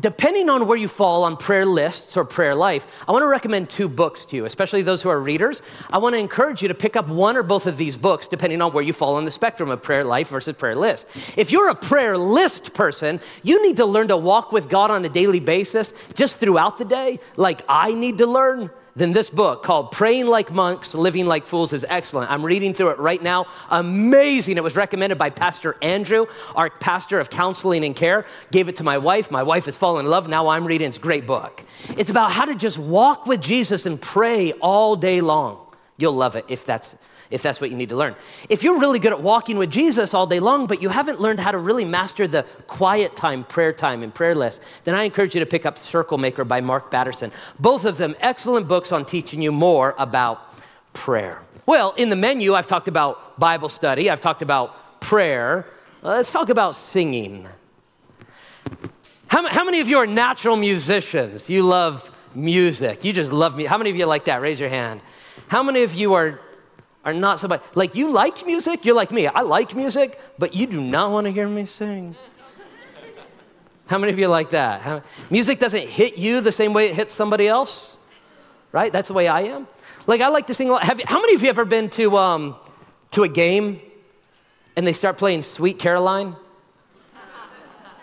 [0.00, 3.70] depending on where you fall on prayer lists or prayer life, I want to recommend
[3.70, 5.62] two books to you, especially those who are readers.
[5.90, 8.62] I want to encourage you to pick up one or both of these books, depending
[8.62, 11.06] on where you fall on the spectrum of prayer life versus prayer list.
[11.36, 15.04] If you're a prayer list person, you need to learn to walk with God on
[15.04, 19.62] a daily basis just throughout the day, like I need to learn then this book
[19.62, 22.30] called Praying Like Monks, Living Like Fools is excellent.
[22.30, 23.46] I'm reading through it right now.
[23.70, 24.58] Amazing.
[24.58, 28.26] It was recommended by Pastor Andrew, our pastor of counseling and care.
[28.50, 29.30] Gave it to my wife.
[29.30, 30.28] My wife has fallen in love.
[30.28, 30.88] Now I'm reading.
[30.88, 31.64] It's a great book.
[31.96, 35.58] It's about how to just walk with Jesus and pray all day long.
[35.96, 36.96] You'll love it if that's
[37.32, 38.14] if that's what you need to learn.
[38.48, 41.40] If you're really good at walking with Jesus all day long, but you haven't learned
[41.40, 45.34] how to really master the quiet time, prayer time, and prayer list, then I encourage
[45.34, 47.32] you to pick up Circle Maker by Mark Batterson.
[47.58, 50.40] Both of them excellent books on teaching you more about
[50.92, 51.40] prayer.
[51.64, 55.66] Well, in the menu, I've talked about Bible study, I've talked about prayer.
[56.02, 57.48] Uh, let's talk about singing.
[59.26, 61.48] How, how many of you are natural musicians?
[61.48, 63.04] You love music.
[63.04, 63.64] You just love me.
[63.64, 64.40] How many of you like that?
[64.40, 65.00] Raise your hand.
[65.48, 66.40] How many of you are
[67.04, 68.84] are not somebody like you like music.
[68.84, 69.26] You're like me.
[69.26, 72.14] I like music, but you do not want to hear me sing.
[73.86, 74.80] How many of you like that?
[74.80, 77.96] How, music doesn't hit you the same way it hits somebody else,
[78.70, 78.92] right?
[78.92, 79.66] That's the way I am.
[80.06, 80.68] Like I like to sing.
[80.68, 80.84] A lot.
[80.84, 82.56] Have, how many of you ever been to um,
[83.10, 83.80] to a game
[84.76, 86.36] and they start playing Sweet Caroline?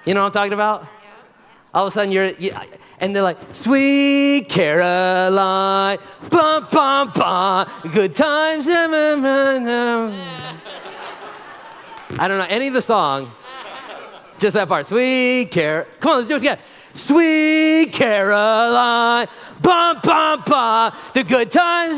[0.05, 0.87] You know what I'm talking about?
[1.73, 2.51] All of a sudden you're, you,
[2.99, 8.67] and they're like, Sweet Caroline, bum, bum, bum, good times.
[8.67, 8.87] I
[12.27, 13.31] don't know any of the song,
[14.37, 14.85] just that part.
[14.85, 15.87] Sweet Caroline.
[15.99, 16.59] Come on, let's do it again.
[16.93, 19.27] Sweet Caroline,
[19.61, 21.97] bum, bum, bum, the good times.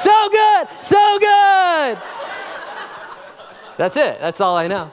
[0.00, 1.98] So good, so good.
[3.76, 4.18] That's it.
[4.20, 4.90] That's all I know.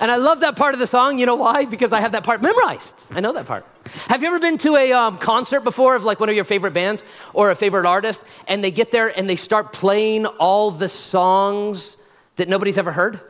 [0.00, 1.18] And I love that part of the song.
[1.18, 1.66] You know why?
[1.66, 2.94] Because I have that part memorized.
[3.10, 3.66] I know that part.
[4.08, 6.72] Have you ever been to a um, concert before of like one of your favorite
[6.72, 10.88] bands or a favorite artist, and they get there and they start playing all the
[10.88, 11.98] songs
[12.36, 13.20] that nobody's ever heard?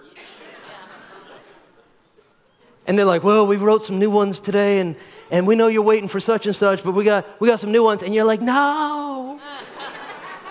[2.87, 4.97] And they're like, well, we wrote some new ones today, and,
[5.31, 7.73] and we know you're waiting for such and such, but we got, we got some
[7.73, 8.03] new ones.
[8.03, 9.41] And you're like, no,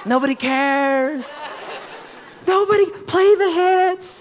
[0.06, 1.30] nobody cares.
[2.46, 4.19] Nobody, play the hits.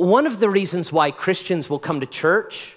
[0.00, 2.74] One of the reasons why Christians will come to church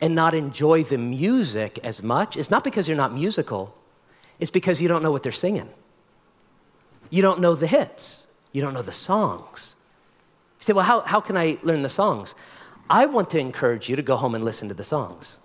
[0.00, 3.76] and not enjoy the music as much is not because you're not musical,
[4.38, 5.68] it's because you don't know what they're singing.
[7.10, 9.74] You don't know the hits, you don't know the songs.
[10.60, 12.36] You say, well, how, how can I learn the songs?
[12.88, 15.40] I want to encourage you to go home and listen to the songs.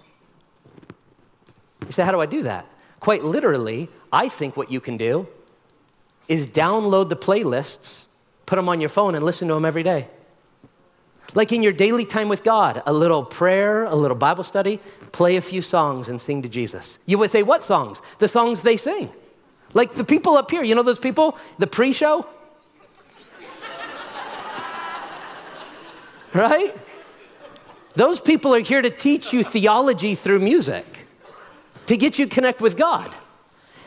[1.88, 2.68] You say, how do I do that?
[3.00, 5.28] Quite literally, I think what you can do
[6.28, 8.06] is download the playlists,
[8.46, 10.08] put them on your phone, and listen to them every day.
[11.36, 14.80] Like in your daily time with God, a little prayer, a little Bible study,
[15.12, 16.98] play a few songs and sing to Jesus.
[17.06, 18.02] You would say, What songs?
[18.20, 19.14] The songs they sing.
[19.74, 21.38] Like the people up here, you know those people?
[21.60, 22.26] The pre show?
[26.34, 26.74] right?
[27.96, 30.86] Those people are here to teach you theology through music,
[31.88, 33.14] to get you connect with God.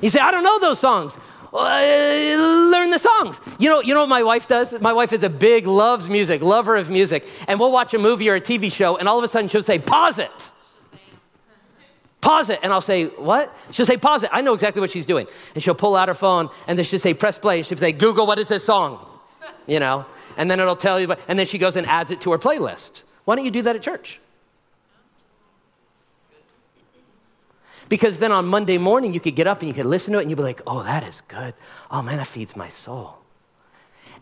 [0.00, 1.18] You say, I don't know those songs.
[1.52, 3.40] Uh, learn the songs.
[3.58, 4.78] You know, you know what my wife does?
[4.80, 8.28] My wife is a big loves music, lover of music, and we'll watch a movie
[8.28, 10.50] or a TV show, and all of a sudden she'll say, "Pause it."
[12.20, 12.60] Pause it.
[12.62, 13.54] And I'll say, What?
[13.70, 14.30] She'll say, Pause it.
[14.32, 15.26] I know exactly what she's doing.
[15.54, 17.58] And she'll pull out her phone and then she'll say, Press play.
[17.58, 18.98] And she'll say, Google, what is this song?
[19.66, 20.04] You know?
[20.36, 23.02] And then it'll tell you, and then she goes and adds it to her playlist.
[23.24, 24.20] Why don't you do that at church?
[27.88, 30.22] Because then on Monday morning, you could get up and you could listen to it
[30.22, 31.54] and you'd be like, oh, that is good.
[31.90, 33.18] Oh, man, that feeds my soul.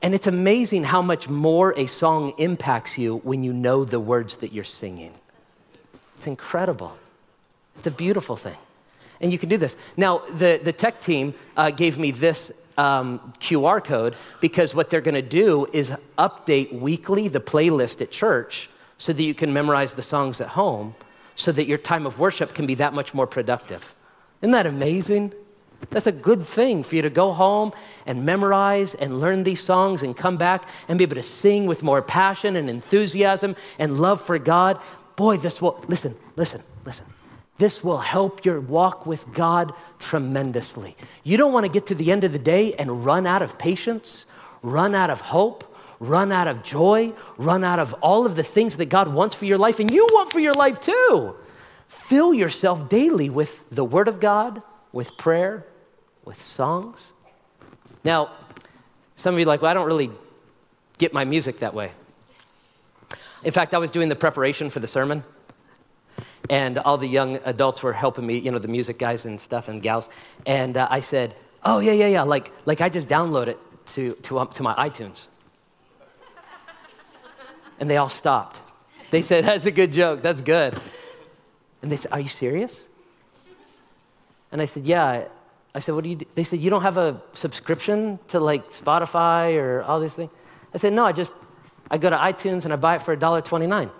[0.02, 4.36] And it's amazing how much more a song impacts you when you know the words
[4.36, 5.14] that you're singing.
[6.16, 6.96] It's incredible.
[7.76, 8.56] It's a beautiful thing.
[9.20, 9.76] And you can do this.
[9.96, 15.00] Now, the, the tech team uh, gave me this um, QR code because what they're
[15.00, 19.94] going to do is update weekly the playlist at church so that you can memorize
[19.94, 20.94] the songs at home
[21.36, 23.94] so that your time of worship can be that much more productive.
[24.42, 25.32] Isn't that amazing?
[25.90, 27.72] That's a good thing for you to go home
[28.06, 31.82] and memorize and learn these songs and come back and be able to sing with
[31.82, 34.80] more passion and enthusiasm and love for God.
[35.14, 37.06] Boy, this will, listen, listen, listen.
[37.58, 40.96] This will help your walk with God tremendously.
[41.24, 43.58] You don't want to get to the end of the day and run out of
[43.58, 44.26] patience,
[44.62, 45.65] run out of hope,
[45.98, 49.44] run out of joy, run out of all of the things that God wants for
[49.44, 51.34] your life and you want for your life too.
[51.88, 55.66] Fill yourself daily with the Word of God, with prayer,
[56.24, 57.12] with songs.
[58.04, 58.30] Now,
[59.14, 60.10] some of you like, well, I don't really
[60.98, 61.92] get my music that way.
[63.44, 65.22] In fact, I was doing the preparation for the sermon,
[66.50, 69.68] and all the young adults were helping me, you know, the music guys and stuff
[69.68, 70.08] and gals.
[70.44, 74.14] And uh, I said, oh, yeah, yeah, yeah, like, like I just download it to,
[74.22, 75.26] to, um, to my iTunes.
[77.78, 78.60] And they all stopped.
[79.10, 80.22] They said, That's a good joke.
[80.22, 80.78] That's good.
[81.82, 82.84] And they said, Are you serious?
[84.52, 85.24] And I said, Yeah.
[85.74, 86.26] I said, What do you do?
[86.34, 90.30] They said, You don't have a subscription to like Spotify or all these things?
[90.74, 91.34] I said, No, I just,
[91.90, 93.90] I go to iTunes and I buy it for $1.29.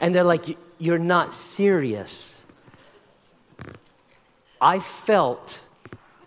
[0.00, 2.40] And they're like, You're not serious.
[4.60, 5.60] I felt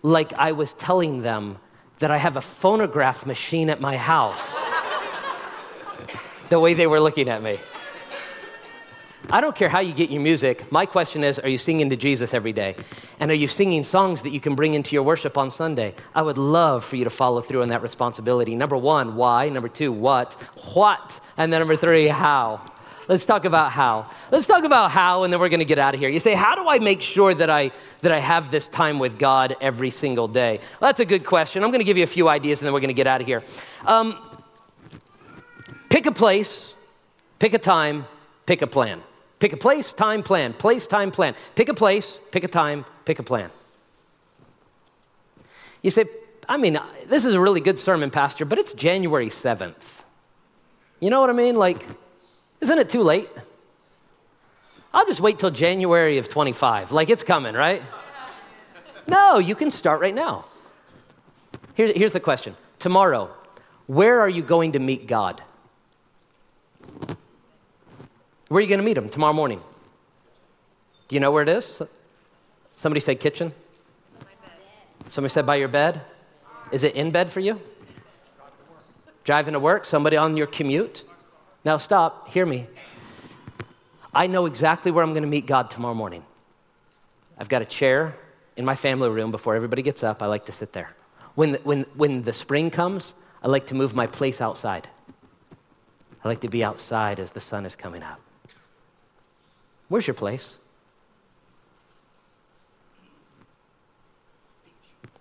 [0.02, 1.58] like I was telling them
[1.98, 4.59] that I have a phonograph machine at my house
[6.50, 7.58] the way they were looking at me.
[9.30, 10.72] I don't care how you get your music.
[10.72, 12.74] My question is, are you singing to Jesus every day?
[13.20, 15.94] And are you singing songs that you can bring into your worship on Sunday?
[16.14, 18.56] I would love for you to follow through on that responsibility.
[18.56, 19.48] Number one, why?
[19.48, 20.34] Number two, what?
[20.74, 21.20] What?
[21.36, 22.60] And then number three, how?
[23.06, 24.10] Let's talk about how.
[24.30, 26.08] Let's talk about how, and then we're going to get out of here.
[26.08, 27.72] You say, How do I make sure that I,
[28.02, 30.58] that I have this time with God every single day?
[30.80, 31.64] Well, that's a good question.
[31.64, 33.20] I'm going to give you a few ideas, and then we're going to get out
[33.20, 33.42] of here.
[33.84, 34.16] Um,
[35.90, 36.74] pick a place,
[37.38, 38.06] pick a time,
[38.46, 39.02] pick a plan.
[39.38, 40.54] Pick a place, time, plan.
[40.54, 41.34] Place, time, plan.
[41.54, 43.50] Pick a place, pick a time, pick a plan.
[45.82, 46.04] You say,
[46.48, 50.02] I mean, this is a really good sermon, Pastor, but it's January 7th.
[51.00, 51.56] You know what I mean?
[51.56, 51.86] Like,
[52.60, 53.28] isn't it too late?
[54.92, 56.92] I'll just wait till January of 25.
[56.92, 57.82] Like it's coming, right?
[59.06, 60.44] No, you can start right now.
[61.74, 63.30] Here, here's the question Tomorrow,
[63.86, 65.42] where are you going to meet God?
[68.50, 69.62] Where are you going to meet Him tomorrow morning?
[71.06, 71.80] Do you know where it is?
[72.74, 73.52] Somebody said kitchen?
[75.06, 76.00] Somebody said by your bed?
[76.72, 77.60] Is it in bed for you?
[79.22, 79.84] Driving to work?
[79.84, 81.04] Somebody on your commute?
[81.64, 82.66] Now, stop, hear me.
[84.12, 86.24] I know exactly where I'm going to meet God tomorrow morning.
[87.38, 88.16] I've got a chair
[88.56, 90.24] in my family room before everybody gets up.
[90.24, 90.90] I like to sit there.
[91.36, 94.88] When the, when, when the spring comes, I like to move my place outside.
[96.24, 98.20] I like to be outside as the sun is coming up.
[99.90, 100.56] Where's your place?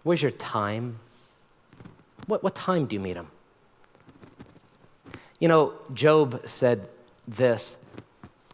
[0.04, 1.00] Where's your time?
[2.28, 3.28] What, what time do you meet him?
[5.40, 6.88] You know, Job said
[7.28, 7.78] this.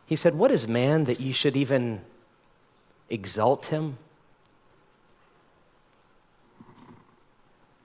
[0.05, 1.99] He said, What is man that you should even
[3.09, 3.97] exalt him?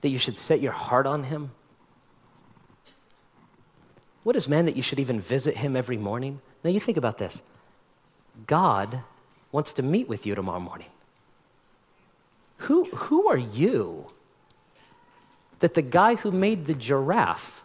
[0.03, 1.51] That you should set your heart on him?
[4.23, 6.41] What is man that you should even visit him every morning?
[6.63, 7.43] Now, you think about this
[8.47, 9.01] God
[9.53, 10.89] wants to meet with you tomorrow morning.
[12.59, 14.07] Who, who are you
[15.61, 17.63] that the guy who made the giraffe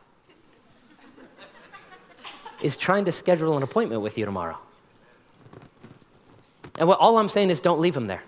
[2.62, 4.58] is trying to schedule an appointment with you tomorrow.
[6.78, 8.24] And what, all I'm saying is don't leave him there.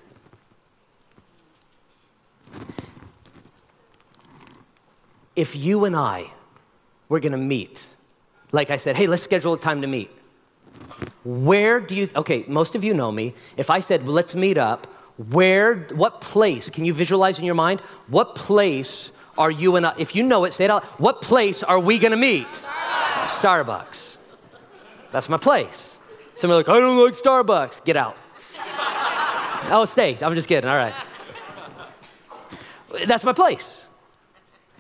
[5.36, 6.32] If you and I
[7.10, 7.88] were going to meet,
[8.52, 10.10] like I said, hey, let's schedule a time to meet.
[11.28, 13.36] Where do you, okay, most of you know me.
[13.58, 17.82] If I said, let's meet up, where, what place, can you visualize in your mind?
[18.08, 20.86] What place are you and I, if you know it, say it out.
[21.02, 22.48] What place are we to meet?
[23.28, 24.16] Starbucks.
[25.12, 26.00] That's my place.
[26.36, 27.84] Some are like, I don't like Starbucks.
[27.84, 28.16] Get out.
[29.70, 30.18] oh, stay.
[30.22, 30.70] I'm just kidding.
[30.70, 30.96] All right.
[33.06, 33.86] That's my place.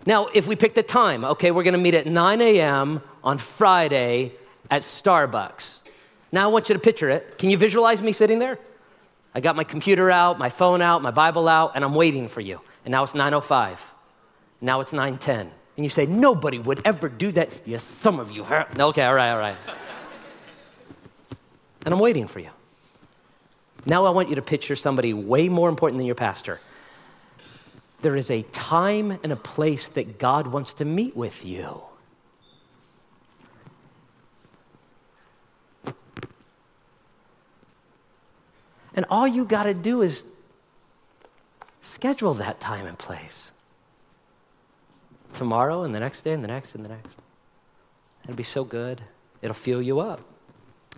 [0.05, 3.01] Now, if we pick the time, okay, we're to meet at 9 a.m.
[3.21, 4.31] on Friday
[4.71, 5.76] at Starbucks.
[6.32, 7.38] Now, I want you to picture it.
[7.38, 8.59] Can you visualize me sitting there?
[9.34, 12.41] I got my computer out, my phone out, my Bible out, and I'm waiting for
[12.41, 12.61] you.
[12.86, 13.80] And now it's 9:05.
[14.61, 15.51] Now it's 9:10.
[15.75, 17.49] And you say, nobody would ever do that.
[17.65, 18.80] Yes, some of you have.
[18.80, 19.57] Okay, all right, all right
[21.88, 22.49] and I'm waiting for you.
[23.86, 26.59] Now I want you to picture somebody way more important than your pastor.
[28.01, 31.80] There is a time and a place that God wants to meet with you.
[38.97, 40.25] And all you got to do is
[41.81, 43.51] schedule that time and place.
[45.33, 47.19] Tomorrow and the next day and the next and the next.
[48.23, 49.03] It'll be so good.
[49.43, 50.21] It'll fill you up.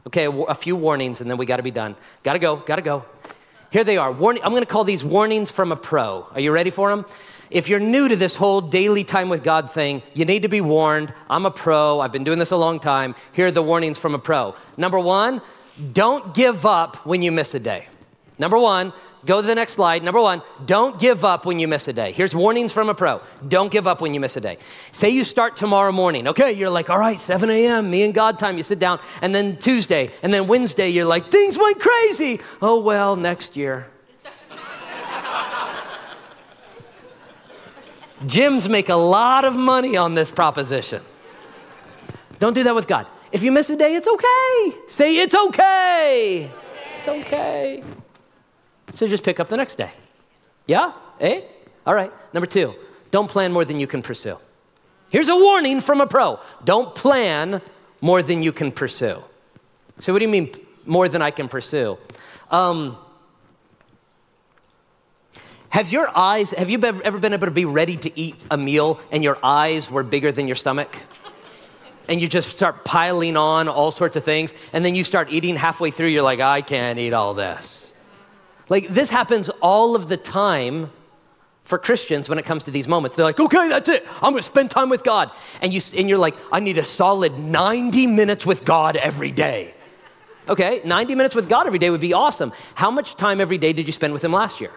[0.07, 1.97] Okay, a, few warnings and then we got to be done.
[2.23, 3.03] Got to go, got to go.
[3.69, 4.11] Here they are.
[4.11, 6.25] I'm going to call these warnings from a pro.
[6.31, 7.05] Are you ready for them?
[7.51, 10.61] If you're new to this whole daily time with God thing, you need to be
[10.61, 11.13] warned.
[11.29, 11.99] I'm a pro.
[11.99, 13.13] I've been doing this a long time.
[13.33, 14.55] Here are the warnings from a pro.
[14.77, 15.41] Number one,
[15.93, 17.87] don't give up when you miss a day.
[18.37, 18.93] Number one,
[19.25, 20.01] Go to the next slide.
[20.01, 22.13] Number one, don't give up when you miss a day.
[22.13, 23.21] Here's warnings from a pro.
[23.45, 24.57] Don't give up when you miss a day.
[24.93, 26.29] Say you start tomorrow morning.
[26.29, 28.55] Okay, you're like, all right, 7 a.m., me and God time.
[28.55, 29.01] You sit down.
[29.21, 32.39] And then Tuesday, and then Wednesday, you're like, things went crazy.
[32.61, 33.87] Oh, well, next year.
[38.21, 41.01] Gyms make a lot of money on this proposition.
[42.39, 43.05] Don't do that with God.
[43.31, 44.77] If you miss a day, it's okay.
[44.87, 46.49] Say, it's okay.
[46.97, 47.83] It's okay.
[48.91, 49.91] So just pick up the next day.
[50.65, 50.93] Yeah?
[51.19, 51.41] Eh?
[51.85, 52.11] All right.
[52.33, 52.73] Number two,
[53.11, 54.37] don't plan more than you can pursue.
[55.09, 57.61] Here's a warning from a pro don't plan
[58.01, 59.23] more than you can pursue.
[59.99, 60.51] So, what do you mean,
[60.85, 61.97] more than I can pursue?
[62.49, 62.97] Um,
[65.69, 68.99] has your eyes, have you ever been able to be ready to eat a meal
[69.11, 70.95] and your eyes were bigger than your stomach?
[72.09, 75.55] And you just start piling on all sorts of things, and then you start eating
[75.55, 77.93] halfway through, you're like, I can't eat all this.
[78.67, 80.91] Like this happens all of the time
[81.69, 83.15] for Christians when it comes to these moments.
[83.15, 84.05] They're like, okay, that's it.
[84.15, 85.29] I'm going to spend time with God.
[85.61, 89.75] And, you, and you're like, I need a solid 90 minutes with God every day.
[90.47, 92.53] Okay, 90 minutes with God every day would be awesome.
[92.73, 94.71] How much time every day did you spend with Him last year?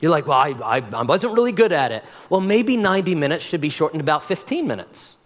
[0.00, 2.02] You're like, well, I, I, I wasn't really good at it.
[2.30, 5.18] Well, maybe 90 minutes should be shortened about 15 minutes.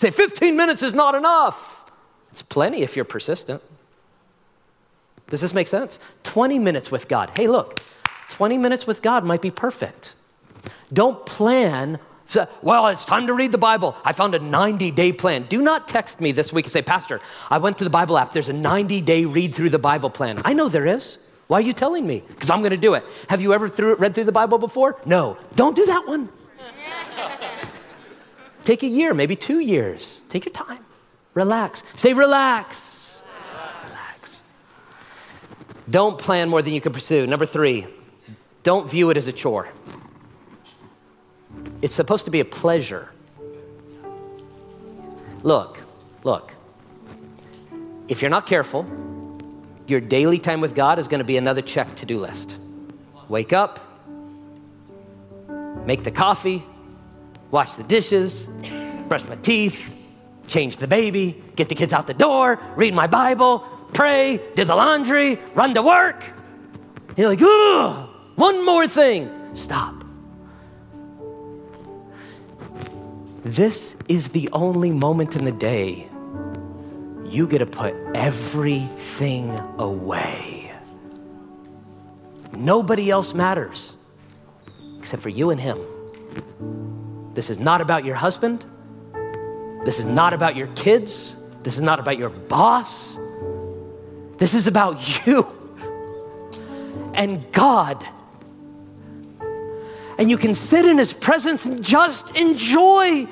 [0.00, 1.84] Say, 15 minutes is not enough.
[2.30, 3.60] It's plenty if you're persistent.
[5.28, 5.98] Does this make sense?
[6.22, 7.30] 20 minutes with God.
[7.36, 7.80] Hey, look,
[8.30, 10.14] 20 minutes with God might be perfect.
[10.90, 11.98] Don't plan,
[12.62, 13.94] well, it's time to read the Bible.
[14.02, 15.44] I found a 90 day plan.
[15.50, 17.20] Do not text me this week and say, Pastor,
[17.50, 18.32] I went to the Bible app.
[18.32, 20.40] There's a 90 day read through the Bible plan.
[20.46, 21.18] I know there is.
[21.46, 22.22] Why are you telling me?
[22.26, 23.04] Because I'm going to do it.
[23.28, 24.98] Have you ever through, read through the Bible before?
[25.04, 25.36] No.
[25.56, 26.30] Don't do that one.
[28.64, 30.22] Take a year, maybe two years.
[30.28, 30.84] Take your time.
[31.34, 31.82] Relax.
[31.94, 33.22] Say, relax.
[33.84, 34.42] Relax.
[35.88, 37.26] Don't plan more than you can pursue.
[37.26, 37.86] Number three,
[38.62, 39.68] don't view it as a chore.
[41.82, 43.08] It's supposed to be a pleasure.
[45.42, 45.80] Look,
[46.24, 46.54] look.
[48.08, 48.86] If you're not careful,
[49.86, 52.56] your daily time with God is going to be another check to do list.
[53.28, 53.80] Wake up,
[55.86, 56.64] make the coffee,
[57.50, 58.48] wash the dishes,
[59.08, 59.94] brush my teeth,
[60.46, 64.74] change the baby, get the kids out the door, read my Bible, pray, do the
[64.74, 66.24] laundry, run to work.
[67.16, 68.08] You're like, ugh.
[68.36, 69.30] One more thing.
[69.54, 70.02] Stop.
[73.44, 76.08] This is the only moment in the day
[77.26, 80.72] you get to put everything away.
[82.56, 83.96] Nobody else matters
[84.98, 85.78] except for you and him.
[87.34, 88.64] This is not about your husband.
[89.84, 91.34] This is not about your kids.
[91.62, 93.16] This is not about your boss.
[94.38, 95.46] This is about you
[97.14, 98.06] and God
[100.20, 103.26] and you can sit in His presence and just enjoy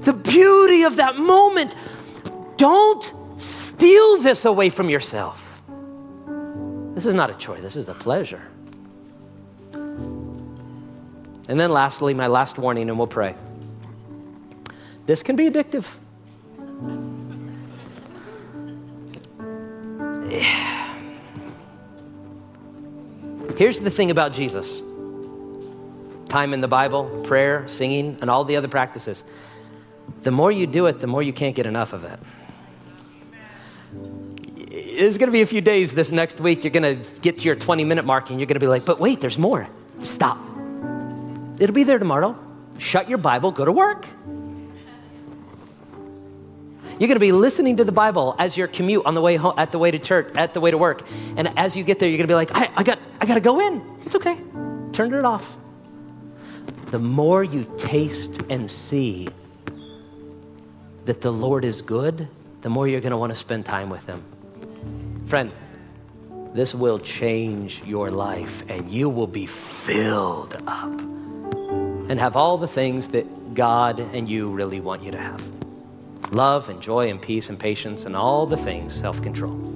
[0.00, 1.76] the beauty of that moment.
[2.56, 5.60] Don't steal this away from yourself.
[6.94, 8.40] This is not a choice, this is a pleasure.
[11.48, 13.36] And then, lastly, my last warning, and we'll pray.
[15.06, 15.86] This can be addictive.
[23.56, 24.82] Here's the thing about Jesus
[26.28, 29.22] time in the Bible, prayer, singing, and all the other practices.
[30.22, 32.18] The more you do it, the more you can't get enough of it.
[34.98, 37.44] There's going to be a few days this next week, you're going to get to
[37.44, 39.68] your 20 minute mark and you're going to be like, but wait, there's more.
[40.02, 40.38] Stop.
[41.58, 42.38] It'll be there tomorrow.
[42.78, 44.06] Shut your Bible, go to work.
[46.98, 49.54] You're going to be listening to the Bible as your commute on the way home,
[49.58, 51.02] at the way to church, at the way to work.
[51.36, 53.34] And as you get there, you're going to be like, I, I got, I got
[53.34, 53.82] to go in.
[54.02, 54.38] It's okay.
[54.92, 55.56] Turn it off
[56.90, 59.28] the more you taste and see
[61.04, 62.28] that the Lord is good,
[62.62, 64.22] the more you're going to want to spend time with Him.
[65.26, 65.52] Friend,
[66.54, 71.15] this will change your life and you will be filled up
[72.08, 75.42] and have all the things that God and you really want you to have
[76.32, 79.75] love and joy and peace and patience and all the things, self control.